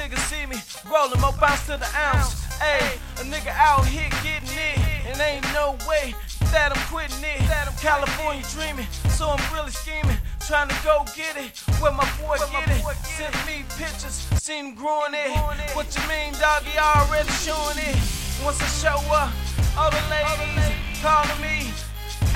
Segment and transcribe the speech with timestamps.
[0.00, 0.56] Niggas see me
[0.90, 2.44] rolling more bounce to the ounce.
[2.58, 6.14] Hey, a nigga out here getting it, and ain't no way
[6.54, 7.42] that I'm quitting it.
[7.80, 10.16] California dreaming, so I'm really scheming.
[10.46, 12.84] Trying to go get it, where my boy get it.
[13.16, 15.32] Sent me pictures, seen him growing it.
[15.72, 16.76] What you mean, doggy?
[16.76, 17.96] I Already showing it.
[18.44, 19.32] Once I show up,
[19.80, 21.72] all the ladies calling me,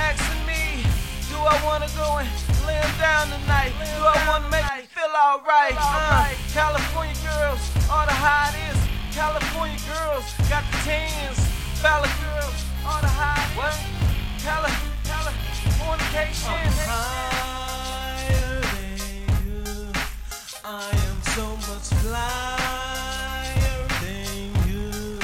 [0.00, 0.80] asking me,
[1.28, 2.28] do I wanna go and
[2.64, 3.72] lay 'em down tonight?
[3.76, 5.76] Do I wanna make me feel alright?
[5.76, 7.60] Uh, California girls
[7.90, 8.80] are the hottest.
[9.12, 11.38] California girls got the tans.
[11.84, 12.63] Valley girls
[13.00, 13.56] the hottest.
[13.56, 13.74] What?
[14.44, 14.72] Cali,
[15.08, 15.32] Cali,
[15.78, 16.52] fornication.
[16.88, 18.98] higher than
[19.46, 19.92] you.
[20.64, 24.36] I am so much flyer than
[24.68, 25.18] you.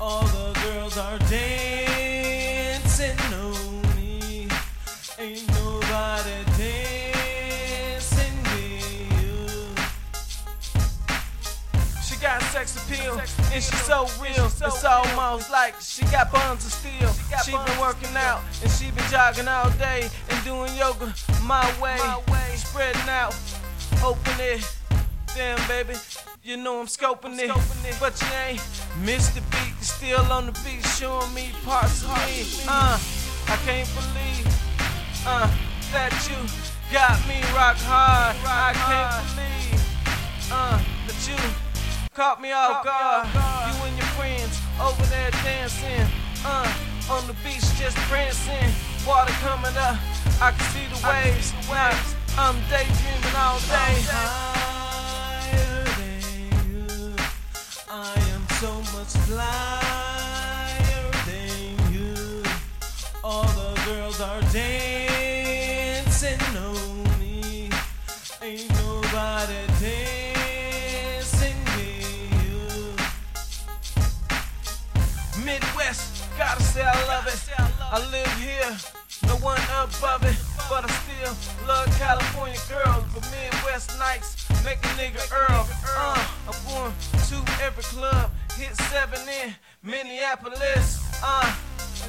[0.00, 1.75] All the girls are dancing
[12.56, 14.46] sex appeal and she's so real.
[14.46, 17.10] It's almost like she got buns of steel.
[17.44, 21.12] She been working out and she been jogging all day and doing yoga
[21.42, 21.98] my way,
[22.56, 23.36] spreading out,
[24.02, 24.64] open it.
[25.34, 25.98] Damn, baby,
[26.42, 27.52] you know I'm scoping it,
[28.00, 28.62] but you ain't
[29.04, 29.76] missed the beat.
[29.82, 32.40] Still on the beat, showing me parts of me.
[32.66, 32.98] Uh,
[33.48, 34.46] I can't believe,
[35.26, 35.46] uh,
[35.92, 36.38] that you
[36.90, 38.34] got me rock hard.
[38.46, 41.65] I can't believe, uh, that you
[42.16, 43.28] caught me off guard.
[43.28, 46.08] You and your friends over there dancing,
[46.46, 46.66] uh,
[47.10, 48.72] on the beach just prancing.
[49.06, 49.98] Water coming up,
[50.40, 51.52] I can see the waves.
[51.68, 51.92] Now
[52.38, 54.00] I'm daydreaming all day.
[54.08, 56.22] Higher than
[56.72, 57.14] you,
[57.90, 62.42] I am so much flyer than you.
[63.22, 67.68] All the girls are dancing on me.
[68.40, 70.05] Ain't nobody dancing
[77.88, 78.76] I live here,
[79.28, 80.34] no one above it.
[80.68, 81.34] But I still
[81.68, 83.04] love California girls.
[83.14, 85.68] But Midwest nights make a nigga Earl.
[85.94, 86.18] Uh,
[86.50, 86.92] I'm going
[87.30, 89.54] to every club, hit seven in
[89.84, 90.98] Minneapolis.
[91.22, 91.46] Uh,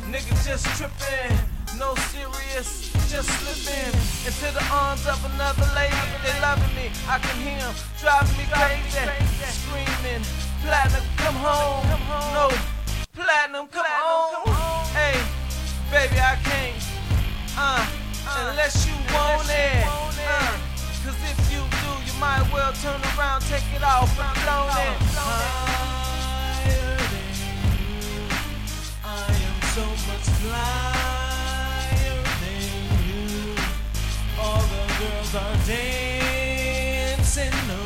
[0.10, 1.38] nigga just tripping,
[1.78, 3.94] no serious, just slipping
[4.26, 5.96] into the arms of another lady.
[6.26, 9.06] They loving me, I can hear 'em driving me crazy,
[9.62, 10.26] screaming,
[10.66, 11.86] platinum, come home.
[12.34, 12.50] No,
[13.14, 14.57] platinum, come home.
[22.82, 24.20] Turn around, take it off
[24.70, 24.98] it.
[25.18, 27.34] Higher than
[27.82, 28.14] you.
[29.04, 30.26] I am so much
[32.42, 32.62] than
[33.08, 33.26] you.
[34.40, 37.84] All the girls are dancing me.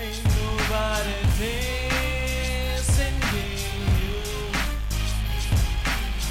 [0.00, 4.22] Ain't nobody dancing you.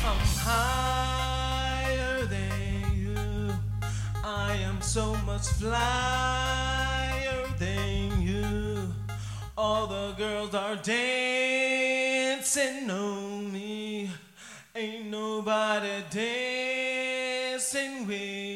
[0.09, 3.53] I'm higher than you.
[4.23, 6.58] I am so much flyer
[10.69, 12.51] are dancing
[12.91, 14.07] on me.
[14.75, 18.48] Ain't nobody dancing with